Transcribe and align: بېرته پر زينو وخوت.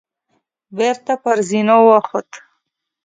بېرته 0.77 1.13
پر 1.23 1.37
زينو 1.49 1.77
وخوت. 1.89 2.29